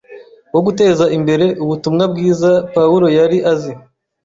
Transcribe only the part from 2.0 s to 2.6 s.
bwiza